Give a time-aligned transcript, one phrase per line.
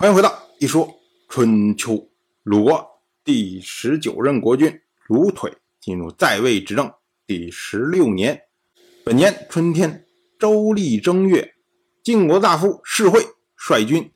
[0.00, 0.88] 欢迎回到一说
[1.28, 2.08] 春秋。
[2.44, 6.88] 鲁国第十九任国君鲁腿进入在位执政
[7.26, 8.44] 第十六年，
[9.04, 10.06] 本年春天，
[10.38, 11.52] 周历正月，
[12.04, 13.20] 晋国大夫士会
[13.56, 14.12] 率军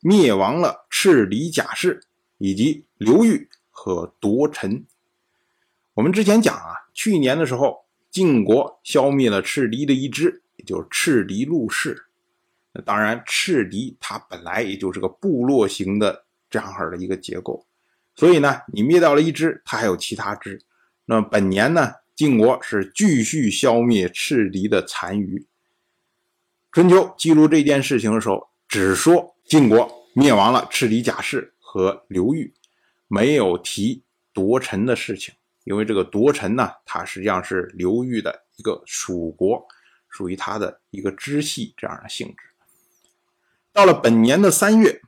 [0.00, 2.00] 灭亡了赤离贾氏
[2.38, 4.84] 以及刘裕和夺臣。
[5.94, 12.06] 我们之前讲啊，去年的时候，晋国消灭了赤离的一支，也就是赤离陆氏。
[12.72, 17.66] 那当然，赤狄它本来也就是个部落型的这样式的一个结构，
[18.16, 20.62] 所以呢，你灭掉了一支，它还有其他支。
[21.04, 25.46] 那么本年呢，晋国是继续消灭赤狄的残余。
[26.70, 32.54] 春秋记录这件事情的时候，只说晋国灭亡了赤狄贾氏和刘裕，
[33.08, 35.34] 没有提夺臣的事情，
[35.64, 39.62] 因为这个夺臣呢，它实际上是刘裕的一个属国，
[40.08, 42.51] 属于他的一个支系这样的性质。
[43.72, 45.00] 到了本年的三月，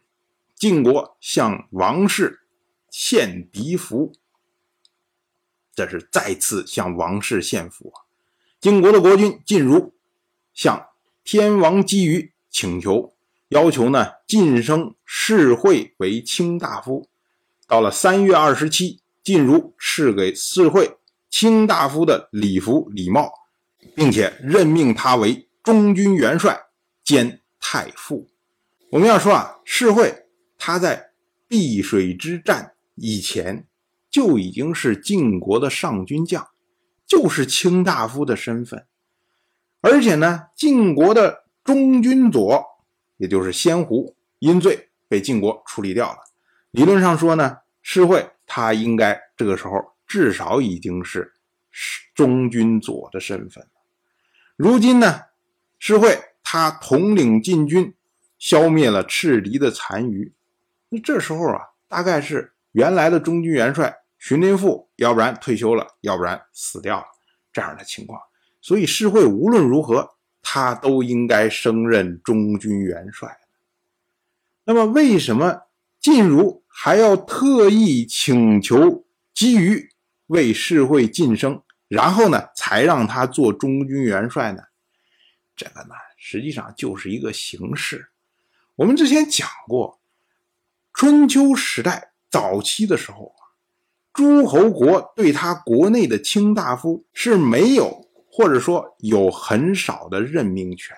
[0.55, 2.41] 晋国向王室
[2.91, 4.13] 献敌服，
[5.75, 8.09] 这是再次向王室献俘啊！
[8.61, 9.93] 晋国的国君晋如
[10.55, 10.89] 向
[11.23, 13.15] 天王姬于请求，
[13.49, 17.11] 要求呢晋升士会为卿大夫。
[17.67, 20.97] 到了三月二十七，晋如赐给士会
[21.29, 23.31] 卿大夫的礼服礼帽，
[23.95, 26.59] 并且任命他为中军元帅
[27.05, 28.31] 兼太傅。
[28.95, 31.11] 我们要说啊，士会他在
[31.49, 33.67] 碧水之战以前
[34.09, 36.47] 就已经是晋国的上军将，
[37.05, 38.87] 就是卿大夫的身份。
[39.81, 42.65] 而且呢，晋国的中军佐，
[43.17, 46.19] 也就是先胡，因罪被晋国处理掉了。
[46.71, 49.73] 理论上说呢，士会他应该这个时候
[50.07, 51.33] 至少已经是
[52.15, 53.71] 中军佐的身份了。
[54.55, 55.23] 如今呢，
[55.81, 57.93] 士会他统领晋军。
[58.39, 60.33] 消灭了赤狄的残余，
[60.89, 67.07] 那这时候啊，大概是原来的中军元帅荀林父，要不然退休了，要不然死掉了
[67.53, 68.21] 这样的情况。
[68.61, 73.39] 所以世会无论如何，他都应该升任中军元帅。
[74.65, 75.63] 那么为什么
[76.01, 79.05] 晋如还要特意请求
[79.35, 79.91] 姬于
[80.29, 84.63] 为世会晋升，然后呢，才让他做中军元帅呢？
[85.55, 88.09] 这个呢，实际上就是一个形式。
[88.77, 90.01] 我们之前讲过，
[90.93, 93.55] 春秋时代早期的时候啊，
[94.13, 100.97] 诸侯国对他国内的卿大夫是没有，或者说有很少的任命权。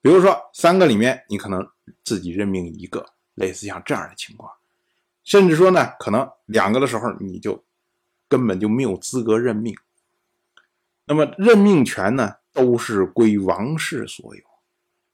[0.00, 1.68] 比如说，三个里面你可能
[2.02, 4.50] 自己任命一个，类似像这样的情况，
[5.22, 7.62] 甚至说呢，可能两个的时候你就
[8.26, 9.76] 根本就没有资格任命。
[11.04, 14.42] 那么任命权呢，都是归王室所有。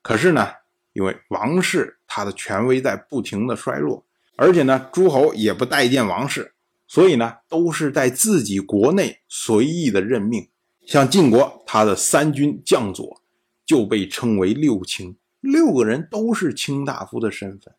[0.00, 0.52] 可是呢？
[0.98, 4.04] 因为王室他的权威在不停的衰弱，
[4.34, 6.54] 而且呢，诸侯也不待见王室，
[6.88, 10.48] 所以呢，都是在自己国内随意的任命。
[10.88, 13.22] 像晋国，他的三军将佐
[13.64, 17.72] 就被称为六卿，六个人都是卿大夫的身份，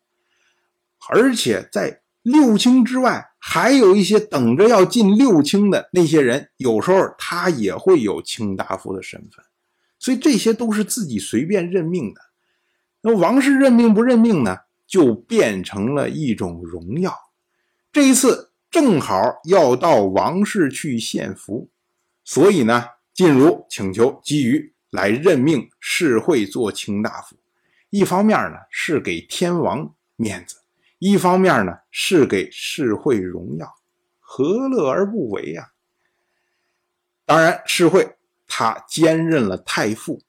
[1.10, 9.44] 而且在六卿之外，还有一些等着要进六卿的那些人，有时候他也会有卿大夫的身份，
[9.98, 12.29] 所以这些都是自己随便任命的。
[13.02, 14.58] 那王室任命不任命呢？
[14.86, 17.16] 就变成了一种荣耀。
[17.92, 21.70] 这一次正好要到王室去献俘，
[22.24, 27.36] 所以呢，晋如请求姬于来任命世会做卿大夫。
[27.90, 30.56] 一方面呢是给天王面子，
[30.98, 33.72] 一方面呢是给世会荣耀，
[34.18, 35.70] 何乐而不为呀？
[37.24, 38.16] 当然，世会
[38.48, 40.20] 他兼任了太傅，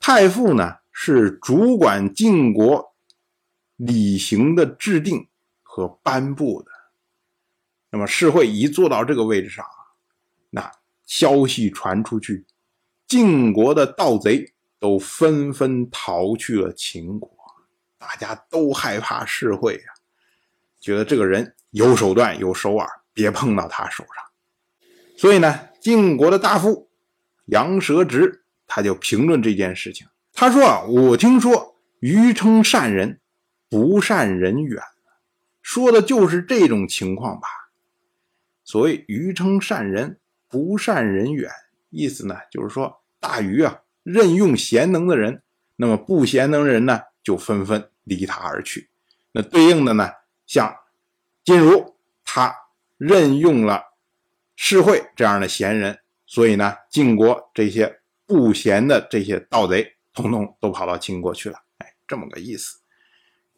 [0.00, 0.78] 太傅呢？
[1.02, 2.94] 是主管晋国
[3.76, 5.26] 礼行的制定
[5.62, 6.70] 和颁布的。
[7.88, 9.64] 那么世会一坐到这个位置上，
[10.50, 10.70] 那
[11.06, 12.44] 消息传出去，
[13.08, 17.34] 晋国的盗贼都纷纷逃去了秦国，
[17.96, 19.94] 大家都害怕世会呀，
[20.80, 24.22] 觉得这个人有手段有手腕，别碰到他手上。
[25.16, 26.90] 所以呢，晋国的大夫
[27.46, 30.06] 杨蛇直他就评论这件事情。
[30.40, 33.20] 他说啊，我听说余称善人，
[33.68, 34.82] 不善人远，
[35.60, 37.46] 说的就是这种情况吧。
[38.64, 41.50] 所谓余称善人，不善人远，
[41.90, 45.42] 意思呢就是说大禹啊任用贤能的人，
[45.76, 48.88] 那么不贤能的人呢就纷纷离他而去。
[49.32, 50.10] 那对应的呢，
[50.46, 50.74] 像
[51.44, 52.56] 晋如他
[52.96, 53.82] 任用了
[54.56, 59.96] 世会这样的贤人，所以呢晋国这些不贤的这些盗贼。
[60.12, 62.78] 统统都跑到秦国去了，哎，这么个意思。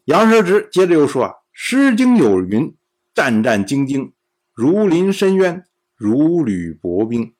[0.05, 2.75] 杨蛇直接着又说啊，《诗经》有云
[3.13, 4.11] ：“战战兢兢，
[4.53, 5.65] 如临深渊，
[5.95, 7.33] 如履薄冰。”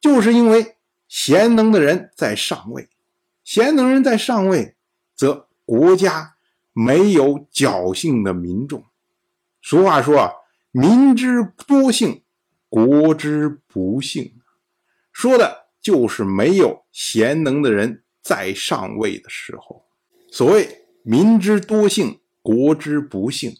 [0.00, 0.76] 就是因为
[1.08, 2.88] 贤能的人在上位，
[3.42, 4.76] 贤能人在上位，
[5.14, 6.36] 则国家
[6.72, 8.84] 没有侥幸的民众。
[9.62, 10.32] 俗话说啊
[10.70, 12.22] ，“民之多幸，
[12.68, 14.34] 国之不幸。”
[15.10, 19.84] 说的就是没有贤能的人在上位的时候。
[20.32, 20.80] 所谓。
[21.06, 23.58] 民之多幸，国之不幸，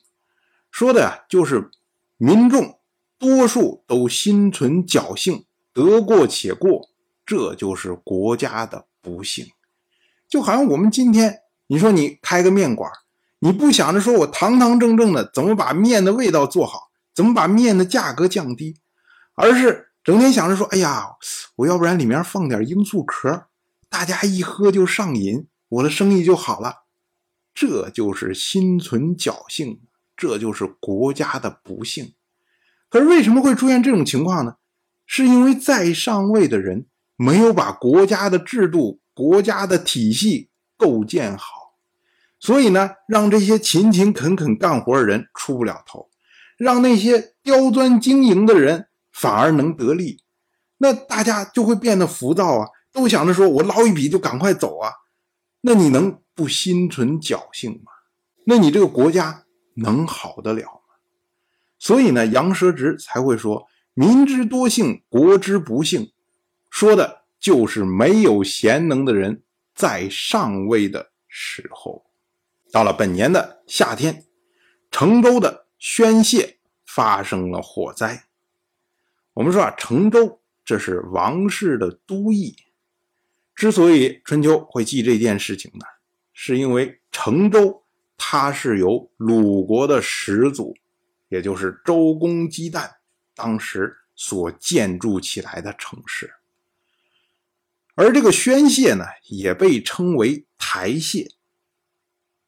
[0.70, 1.70] 说的呀就是
[2.16, 2.78] 民众
[3.18, 5.44] 多数都心存侥幸，
[5.74, 6.88] 得过且过，
[7.26, 9.46] 这就是国家的不幸。
[10.26, 12.90] 就好像我们今天，你说你开个面馆，
[13.40, 18.78] 你不想着说我堂堂正正的怎么把面的味道做好，怎么把面的价格降低，
[19.34, 21.10] 而是整天想着说，哎呀，
[21.56, 23.48] 我要不然里面放点罂粟壳，
[23.94, 26.86] 大家一喝就上瘾，我的生意就好了。
[27.54, 29.82] 这就是心存侥幸，
[30.16, 32.14] 这就是国家的不幸。
[32.88, 34.56] 可是为什么会出现这种情况呢？
[35.06, 41.76] 是因为在上位的人没有把国家的制度、国家的体系构建好，
[42.40, 46.10] 所以呢，让这些勤勤恳恳干活的人出不了头，
[46.56, 50.24] 让那些刁钻经营的人反而能得利。
[50.78, 54.90] 那大家就会变得浮躁啊，都想着说我捞一笔就赶快走啊。
[55.60, 56.18] 那你能？
[56.36, 57.92] 不心存侥幸吗？
[58.44, 59.44] 那你这个国家
[59.76, 60.96] 能好得了吗？
[61.78, 66.10] 所以呢，杨蛇直才会说“民之多幸，国之不幸”，
[66.68, 69.44] 说的就是没有贤能的人
[69.76, 72.04] 在上位的时候。
[72.72, 74.24] 到了本年的夏天，
[74.90, 78.24] 成州的宣泄发生了火灾。
[79.34, 82.56] 我们说啊，成州这是王室的都邑，
[83.54, 85.86] 之所以春秋会记这件事情呢？
[86.32, 87.84] 是因为成州，
[88.16, 90.76] 它是由鲁国的始祖，
[91.28, 92.90] 也就是周公姬旦
[93.34, 96.34] 当时所建筑起来的城市。
[97.94, 101.30] 而这个宣泄呢，也被称为台谢。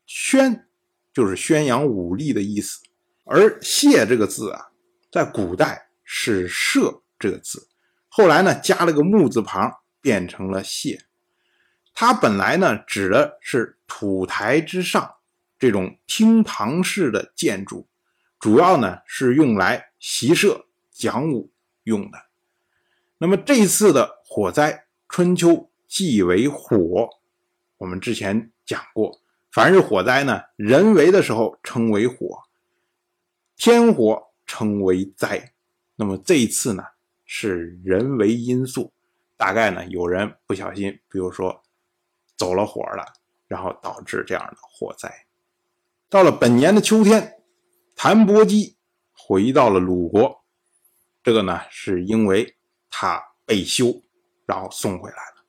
[0.04, 0.68] 宣
[1.12, 2.80] 就是宣扬武力的意思，
[3.24, 4.66] 而谢这个字啊，
[5.12, 7.68] 在古代是射这个字，
[8.08, 9.72] 后来呢加了个木字旁，
[10.06, 11.04] 变成了谢。
[11.92, 15.16] 它本来呢，指的是土台之上
[15.58, 17.88] 这种厅堂式的建筑，
[18.38, 21.50] 主要呢是用来习射讲武
[21.82, 22.26] 用的。
[23.18, 27.08] 那么这次的火灾，春秋即为火。
[27.78, 29.20] 我们之前讲过，
[29.50, 32.44] 凡是火灾呢，人为的时候称为火，
[33.56, 35.52] 天火称为灾。
[35.96, 36.84] 那么这一次呢，
[37.24, 38.92] 是人为因素，
[39.36, 41.62] 大概呢有人不小心，比如说。
[42.38, 43.14] 走了火了，
[43.48, 45.10] 然后导致这样的火灾。
[46.10, 47.40] 到了本年的秋天，
[47.94, 48.76] 谭伯基
[49.10, 50.44] 回到了鲁国，
[51.22, 52.58] 这个呢是因为
[52.90, 54.02] 他被休，
[54.44, 55.42] 然后送回来了。《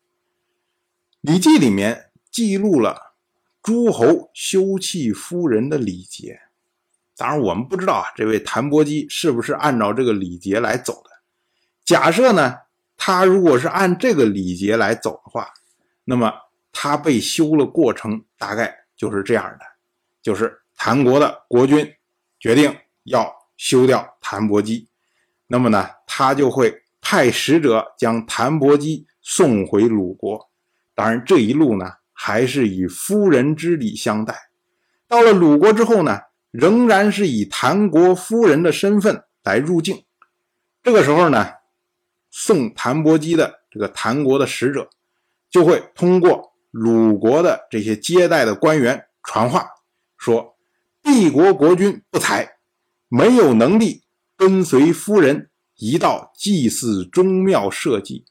[1.19, 3.18] 礼记》里面记录了
[3.62, 6.40] 诸侯休弃夫人的礼节，
[7.18, 11.10] 当然我们不知道啊，这位谭伯基是不是按照这个礼节来走的？
[11.83, 12.60] 假设呢，
[12.97, 15.53] 他如果是按这个礼节来走的话，
[16.03, 16.33] 那么。
[16.79, 19.65] 他被休了过程大概就是这样的，
[20.21, 21.91] 就是谭国的国君
[22.39, 24.87] 决定要休掉谭伯基，
[25.47, 30.51] 那么呢，他就会派使者将谭伯基送回鲁国。
[30.94, 34.35] 当然，这一路呢还是以夫人之礼相待。
[35.07, 36.19] 到了鲁国之后呢，
[36.51, 40.06] 仍然是以谭国夫人的身份来入境。
[40.83, 41.54] 这个时候呢，
[42.39, 44.91] 送谭伯基的这个谭国的使者
[45.49, 46.53] 就会通过。
[46.69, 49.67] 鲁国的这些接待的官员传话
[50.15, 50.56] 说，
[51.01, 52.57] 帝国国君不才，
[53.07, 54.03] 没有能力
[54.35, 58.25] 跟随夫人一道祭祀宗庙社稷，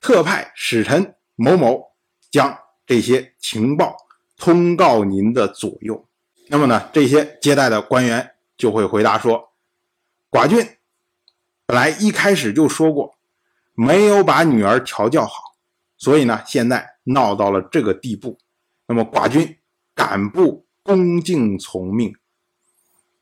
[0.00, 1.92] 特派使臣某某
[2.30, 2.56] 将
[2.86, 3.94] 这些情报
[4.38, 6.08] 通告您的左右。
[6.48, 9.50] 那么呢，这些接待的官员就会回答说，
[10.30, 10.66] 寡君
[11.66, 13.18] 本来一开始就说过，
[13.74, 15.56] 没有把女儿调教好，
[15.96, 16.92] 所以呢，现在。
[17.04, 18.38] 闹到了这个地步，
[18.86, 19.58] 那么寡君
[19.92, 22.14] 敢不恭敬从命？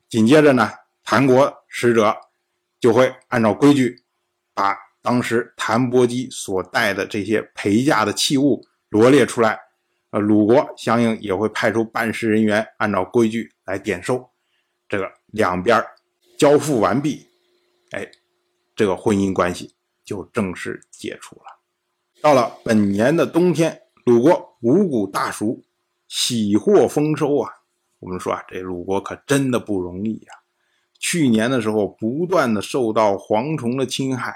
[0.07, 0.69] 紧接着呢，
[1.03, 2.15] 谭国使者
[2.79, 4.03] 就会按照规矩，
[4.53, 9.59] 把当时谭伯基所带的这些陪嫁的器物罗列出来。
[10.11, 14.29] 呃，鲁国相应也会派出办事人员，按照规矩来点收。
[14.87, 15.83] 这个两边
[16.37, 17.25] 交付完毕，
[17.89, 18.07] 哎，
[18.75, 19.73] 这个婚姻关系
[20.11, 21.43] 就正式解除了。
[22.21, 25.61] 到了本年的冬天，鲁国五谷大熟，
[26.09, 27.49] 喜获丰收啊！
[27.99, 30.33] 我们说啊，这鲁国可真的不容易呀。
[30.99, 34.35] 去年的时候，不断的受到蝗虫的侵害，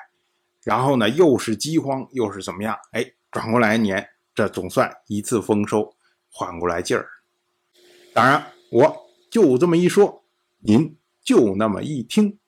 [0.63, 2.77] 然后呢，又是饥荒，又是怎么样？
[2.93, 5.93] 哎，转过来年，这总算一次丰收，
[6.31, 7.05] 缓过来劲儿。
[8.13, 8.41] 当然，
[8.71, 10.23] 我就这么一说，
[10.59, 12.39] 您就那么一听，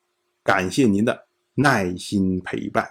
[0.42, 2.90] 感谢您的耐心陪伴。